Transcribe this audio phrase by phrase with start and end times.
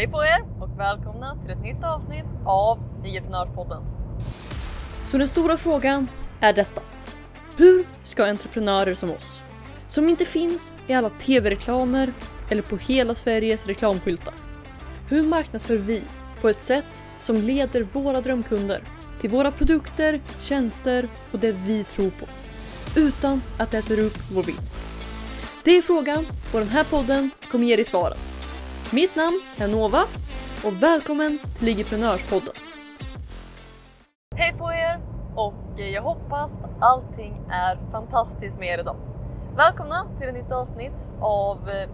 [0.00, 3.84] Hej på er och välkomna till ett nytt avsnitt av IG-prenörspodden.
[5.04, 6.08] Så den stora frågan
[6.40, 6.82] är detta.
[7.56, 9.42] Hur ska entreprenörer som oss,
[9.88, 12.12] som inte finns i alla tv-reklamer
[12.50, 14.34] eller på hela Sveriges reklamskyltar.
[15.08, 16.02] Hur marknadsför vi
[16.40, 18.82] på ett sätt som leder våra drömkunder
[19.20, 22.26] till våra produkter, tjänster och det vi tror på.
[22.96, 24.76] Utan att det äter upp vår vinst.
[25.64, 28.18] Det är frågan och den här podden kommer ge dig svaren.
[28.92, 30.02] Mitt namn är Nova
[30.64, 32.54] och välkommen till Ligiprenörspodden.
[34.36, 35.00] Hej på er
[35.36, 38.96] och jag hoppas att allting är fantastiskt med er idag.
[39.56, 41.88] Välkomna till ett nytt avsnitt av eh,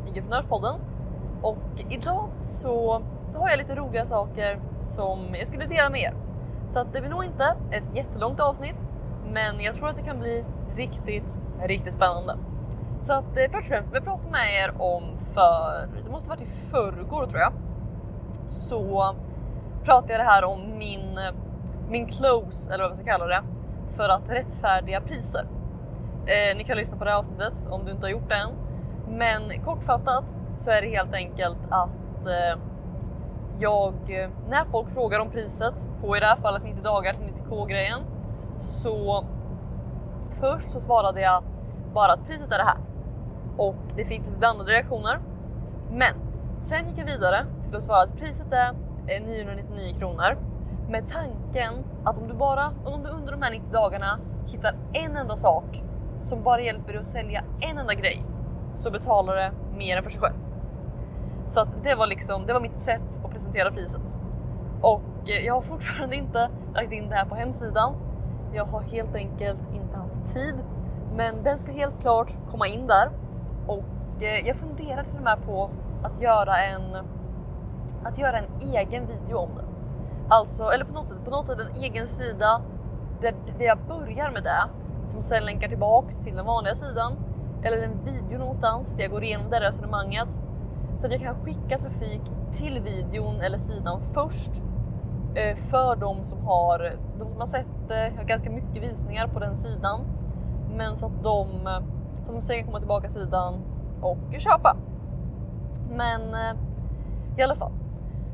[1.42, 1.58] Och
[1.90, 6.14] idag så, så har jag lite roliga saker som jag skulle dela med er.
[6.68, 8.88] Så att det blir nog inte ett jättelångt avsnitt,
[9.32, 10.44] men jag tror att det kan bli
[10.76, 12.55] riktigt, riktigt spännande.
[13.06, 16.42] Så att eh, först och främst vi pratade med er om för, det måste varit
[16.42, 17.52] i förrgår tror jag,
[18.48, 19.14] så
[19.84, 21.34] pratade jag det här om min, eh,
[21.88, 23.42] min close, eller vad vi ska kalla det,
[23.88, 25.48] för att rättfärdiga priser.
[26.26, 28.50] Eh, ni kan lyssna på det här avsnittet om du inte har gjort det än.
[29.18, 30.24] Men kortfattat
[30.56, 32.60] så är det helt enkelt att eh,
[33.58, 37.44] jag, eh, när folk frågar om priset på i det här fallet 90 dagar till
[37.44, 38.00] 90k grejen,
[38.58, 39.24] så
[40.32, 41.44] först så svarade jag
[41.94, 42.95] bara att priset är det här
[43.58, 45.18] och det fick lite blandade reaktioner.
[45.90, 46.12] Men
[46.60, 48.70] sen gick jag vidare till att svara att priset är
[49.06, 50.38] eh, 999 kronor
[50.88, 55.16] med tanken att om du bara om du under de här 90 dagarna hittar en
[55.16, 55.82] enda sak
[56.20, 58.24] som bara hjälper dig att sälja en enda grej
[58.74, 60.36] så betalar det mer än för sig själv.
[61.46, 64.16] Så att det var liksom, det var mitt sätt att presentera priset.
[64.82, 67.94] Och eh, jag har fortfarande inte lagt in det här på hemsidan.
[68.54, 70.54] Jag har helt enkelt inte haft tid,
[71.16, 73.10] men den ska helt klart komma in där.
[73.66, 75.70] Och eh, jag funderar till och med på
[76.02, 76.96] att göra en,
[78.04, 79.64] att göra en egen video om det.
[80.28, 82.62] Alltså, eller på något sätt, på något sätt en egen sida
[83.20, 84.68] där, där jag börjar med det
[85.04, 87.12] som sen länkar tillbaks till den vanliga sidan
[87.62, 90.40] eller en video någonstans där jag går igenom det resonemanget
[90.96, 94.50] så att jag kan skicka trafik till videon eller sidan först
[95.34, 99.28] eh, för de som har, de som har sett det, jag har ganska mycket visningar
[99.28, 100.00] på den sidan
[100.76, 101.46] men så att de,
[102.16, 103.54] så de sen kan komma tillbaka sidan
[104.02, 104.76] och köpa.
[105.90, 106.56] Men eh,
[107.38, 107.72] i alla fall,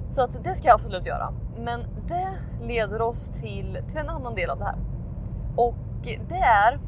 [0.09, 1.32] så att det ska jag absolut göra.
[1.59, 2.28] Men det
[2.66, 4.76] leder oss till, till en annan del av det här
[5.56, 6.81] och det är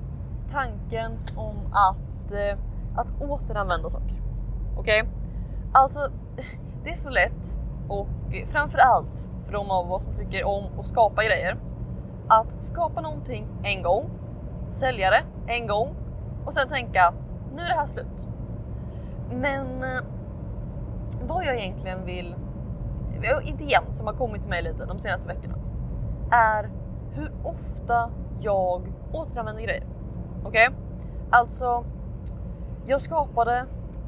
[0.52, 2.58] tanken om att, eh,
[2.96, 4.16] att återanvända saker.
[4.76, 5.02] Okej?
[5.02, 5.12] Okay?
[5.72, 6.00] Alltså,
[6.84, 8.08] det är så lätt och
[8.46, 11.56] framför allt för de av oss som tycker om att skapa grejer.
[12.28, 14.10] Att skapa någonting en gång,
[14.68, 15.96] sälja det en gång
[16.44, 17.14] och sen tänka
[17.54, 18.28] nu är det här slut.
[19.30, 20.00] Men eh,
[21.22, 22.36] vad jag egentligen vill,
[23.22, 25.54] eh, idén som har kommit till mig lite de senaste veckorna
[26.30, 26.70] är
[27.12, 28.10] hur ofta
[28.40, 29.86] jag återanvänder grejer.
[30.44, 30.68] Okej?
[30.68, 30.80] Okay?
[31.30, 31.84] Alltså,
[32.86, 33.66] jag skapade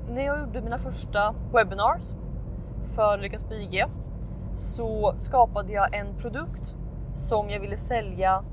[0.08, 2.14] när jag gjorde mina första webinars
[2.96, 3.84] för Lyckas på IG
[4.54, 6.76] så skapade jag en produkt
[7.14, 8.44] som jag ville sälja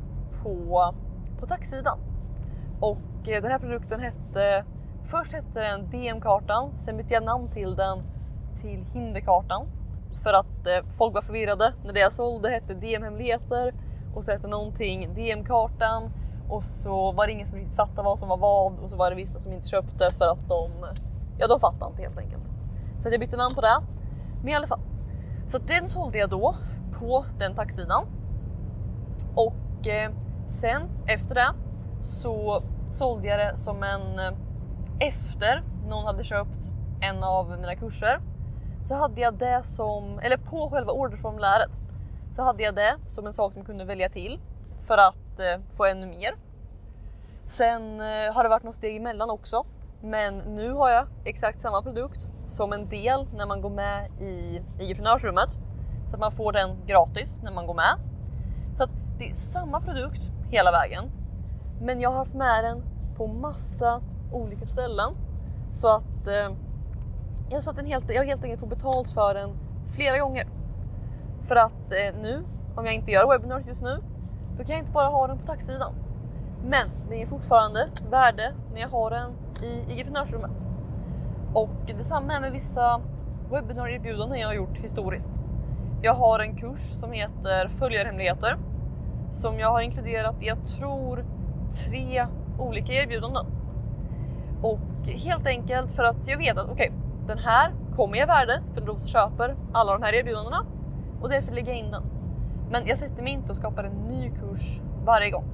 [0.44, 0.94] på,
[1.40, 2.00] på taxsidan.
[2.80, 4.66] Och Eh, den här produkten hette,
[5.04, 8.04] först hette den DM-kartan, sen bytte jag namn till den
[8.56, 9.68] till Hinderkartan
[10.24, 13.74] för att eh, folk var förvirrade när det jag sålde hette DM-hemligheter
[14.16, 16.12] och så hette någonting DM-kartan
[16.50, 19.10] och så var det ingen som riktigt fattade vad som var vad och så var
[19.10, 20.70] det vissa som inte köpte för att de
[21.38, 22.52] ja de fattade inte helt enkelt.
[23.00, 23.82] Så jag bytte namn på det.
[24.42, 24.80] Men i alla fall.
[25.46, 26.56] Så den sålde jag då
[27.00, 28.06] på den taxidan.
[29.36, 30.12] Och eh,
[30.46, 31.54] sen efter det
[32.02, 32.64] så
[32.94, 34.34] sålde jag det som en eh,
[35.00, 36.62] efter någon hade köpt
[37.02, 38.22] en av mina kurser
[38.82, 41.82] så hade jag det som, eller på själva orderformuläret
[42.32, 44.40] så hade jag det som en sak man kunde välja till
[44.82, 46.36] för att eh, få ännu mer.
[47.46, 49.66] Sen eh, har det varit något steg emellan också
[50.02, 54.62] men nu har jag exakt samma produkt som en del när man går med i
[54.80, 55.58] entreprenörsrummet
[56.08, 57.96] Så att man får den gratis när man går med.
[58.78, 58.90] Så att
[59.20, 61.12] det är samma produkt hela vägen.
[61.82, 64.02] Men jag har haft med den på massa
[64.32, 65.14] olika ställen.
[65.72, 66.56] Så att eh,
[67.50, 69.54] jag, så att den helt, jag helt enkelt får betalt för den
[69.96, 70.48] flera gånger.
[71.42, 72.44] För att eh, nu,
[72.76, 74.04] om jag inte gör webinars just nu,
[74.58, 75.94] då kan jag inte bara ha den på taxidan.
[76.66, 79.32] Men det är fortfarande värde när jag har den
[79.64, 80.66] i entreprenörsrummet.
[81.54, 83.02] Och detsamma är med vissa
[83.52, 85.40] webbinarierbjudanden jag har gjort historiskt.
[86.02, 88.58] Jag har en kurs som heter Följarhemligheter
[89.32, 91.26] som jag har inkluderat i, jag tror,
[91.88, 92.28] tre
[92.60, 93.46] olika erbjudanden.
[94.62, 98.62] Och helt enkelt för att jag vet att okej, okay, den här kommer jag värde
[98.74, 100.66] för de köper alla de här erbjudandena
[101.22, 102.04] och därför lägger jag in den.
[102.72, 105.46] Men jag sätter mig inte och skapar en ny kurs varje gång.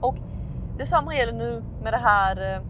[0.00, 0.16] Och
[0.78, 2.62] detsamma gäller nu med det här eh,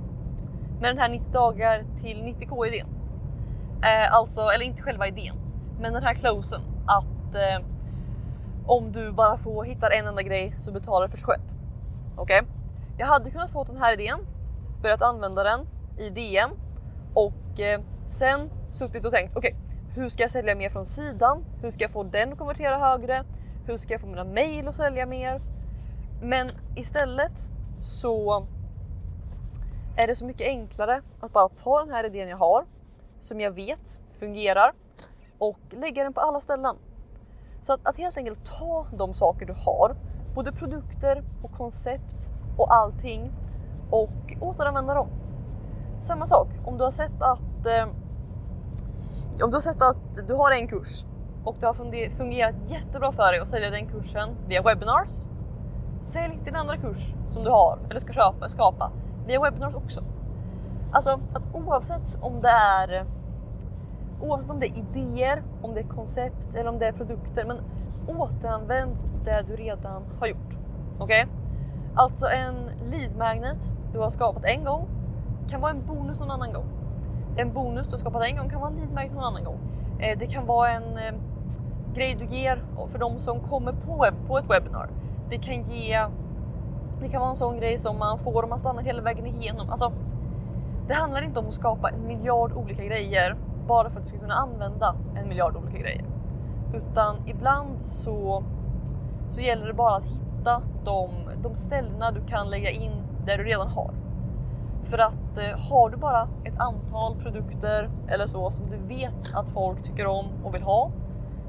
[0.80, 2.86] med den här 90 dagar till 90k idén.
[3.82, 5.36] Eh, alltså, eller inte själva idén,
[5.80, 7.66] men den här closen att eh,
[8.66, 11.42] om du bara får hitta en enda grej så betalar du för sig själv.
[12.16, 12.40] Okej?
[12.40, 12.59] Okay?
[13.00, 14.18] Jag hade kunnat få den här idén,
[14.82, 15.66] börjat använda den
[15.98, 16.50] i DM
[17.14, 21.44] och eh, sen suttit och tänkt okej, okay, hur ska jag sälja mer från sidan?
[21.62, 23.24] Hur ska jag få den att konvertera högre?
[23.66, 25.40] Hur ska jag få mina mail att sälja mer?
[26.22, 27.50] Men istället
[27.80, 28.46] så
[29.96, 32.64] är det så mycket enklare att bara ta den här idén jag har
[33.18, 34.72] som jag vet fungerar
[35.38, 36.76] och lägga den på alla ställen.
[37.62, 39.96] Så att, att helt enkelt ta de saker du har,
[40.34, 43.32] både produkter och koncept och allting
[43.90, 45.08] och återanvända dem.
[46.00, 47.88] Samma sak om du har sett att eh,
[49.44, 51.04] om du har sett att du har en kurs
[51.44, 55.26] och det har fungerat jättebra för dig att sälja den kursen via webinars.
[56.00, 58.92] Sälj din andra kurs som du har eller ska köpa, skapa
[59.26, 60.04] via webinars också.
[60.92, 63.06] Alltså att oavsett om det är
[64.20, 67.58] oavsett om det är idéer, om det är koncept eller om det är produkter, men
[68.08, 70.58] återanvänd det du redan har gjort.
[70.98, 71.24] Okej?
[71.24, 71.39] Okay?
[71.94, 72.54] Alltså en
[72.90, 74.88] lead magnet du har skapat en gång
[75.48, 76.64] kan vara en bonus någon annan gång.
[77.36, 79.58] En bonus du har skapat en gång kan vara en lead magnet någon annan gång.
[79.98, 81.14] Eh, det kan vara en eh,
[81.94, 84.90] grej du ger för de som kommer på, på ett webbinar.
[85.30, 86.06] Det kan ge
[87.00, 89.70] det kan vara en sån grej som man får om man stannar hela vägen igenom.
[89.70, 89.92] Alltså,
[90.88, 94.18] det handlar inte om att skapa en miljard olika grejer bara för att du ska
[94.18, 96.04] kunna använda en miljard olika grejer.
[96.74, 98.44] Utan ibland så,
[99.28, 100.29] så gäller det bara att hitta
[100.84, 101.10] de,
[101.42, 102.92] de ställena du kan lägga in
[103.26, 103.94] där du redan har.
[104.82, 109.50] För att eh, har du bara ett antal produkter eller så som du vet att
[109.50, 110.90] folk tycker om och vill ha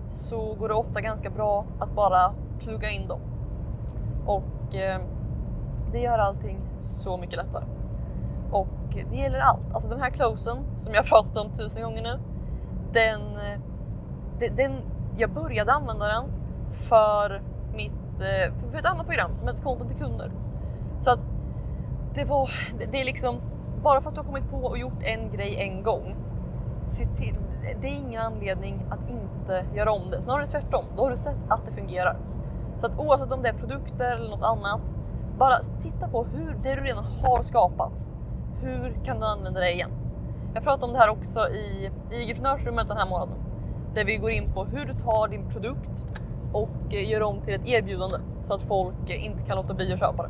[0.09, 3.19] så går det ofta ganska bra att bara plugga in dem.
[4.25, 5.01] Och eh,
[5.91, 7.65] det gör allting så mycket lättare.
[8.51, 8.67] Och
[9.09, 9.73] det gäller allt.
[9.73, 12.13] Alltså den här closen som jag pratat om tusen gånger nu.
[12.13, 12.19] Eh,
[12.93, 14.81] den, den,
[15.17, 16.23] jag började använda den
[16.71, 17.41] för
[18.21, 20.31] Eh, för ett annat program som heter Content till kunder.
[20.97, 21.25] Så att
[22.13, 22.49] det var,
[22.91, 23.41] det är liksom
[23.83, 26.15] bara för att du har kommit på och gjort en grej en gång.
[26.85, 27.35] Se till,
[27.81, 30.21] det är ingen anledning att inte göra om det.
[30.21, 32.17] Snarare tvärtom, då har du sett att det fungerar.
[32.77, 34.93] Så att oavsett om det är produkter eller något annat,
[35.37, 38.09] bara titta på hur det du redan har skapat.
[38.61, 39.91] Hur kan du använda det igen?
[40.53, 43.37] Jag pratade om det här också i i entreprenörsrummet den här månaden
[43.93, 46.21] där vi går in på hur du tar din produkt
[46.53, 49.93] och eh, gör om till ett erbjudande så att folk eh, inte kan låta bli
[49.93, 50.29] att köpa det.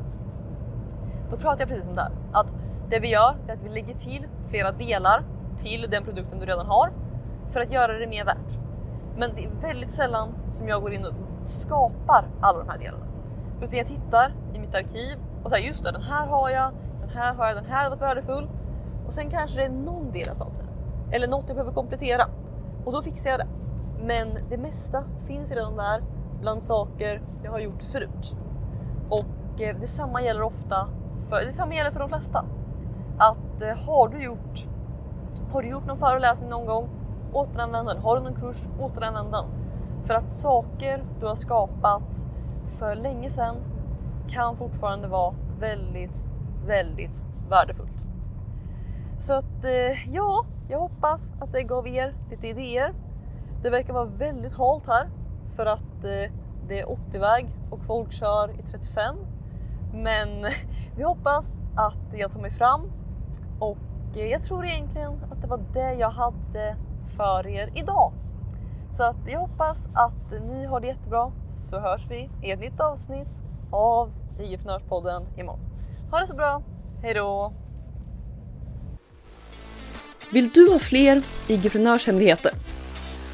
[1.32, 2.56] Då pratar jag precis om det här att
[2.90, 5.24] det vi gör är att vi lägger till flera delar
[5.58, 6.92] till den produkten du redan har
[7.48, 8.60] för att göra det mer värt.
[9.18, 11.14] Men det är väldigt sällan som jag går in och
[11.50, 13.06] skapar alla de här delarna.
[13.62, 16.72] Utan jag tittar i mitt arkiv och säger just det, den här har jag,
[17.02, 18.50] den här har jag, den här har varit värdefull.
[19.06, 20.66] Och sen kanske det är någon del jag saknar.
[21.12, 22.24] Eller något jag behöver komplettera.
[22.86, 23.48] Och då fixar jag det.
[24.02, 26.04] Men det mesta finns redan där
[26.40, 28.36] bland saker jag har gjort förut.
[29.10, 30.88] Och eh, detsamma gäller ofta
[31.30, 32.46] för, detsamma gäller för de flesta.
[33.18, 34.68] Att eh, har du gjort
[35.52, 36.90] har du gjort någon föreläsning någon gång,
[37.34, 37.98] återanvänd den.
[37.98, 39.46] Har du någon kurs, återanvänd den.
[40.04, 42.28] För att saker du har skapat
[42.80, 43.56] för länge sedan
[44.28, 46.30] kan fortfarande vara väldigt,
[46.66, 48.08] väldigt värdefullt.
[49.18, 52.94] Så att eh, ja, jag hoppas att det gav er lite idéer.
[53.62, 55.10] Det verkar vara väldigt halt här
[55.56, 56.32] för att eh,
[56.68, 59.16] det är 80-väg och folk kör i 35.
[59.94, 60.30] Men
[60.96, 62.92] vi hoppas att jag tar mig fram
[63.60, 66.76] och eh, jag tror egentligen att det var det jag hade
[67.18, 68.14] för er idag.
[68.92, 72.80] Så att jag hoppas att ni har det jättebra så hörs vi i ett nytt
[72.80, 75.60] avsnitt av IGprenörspodden imorgon.
[76.12, 76.62] Ha det så bra,
[77.02, 77.54] hejdå!
[80.32, 82.52] Vill du ha fler IG-prenörshemligheter?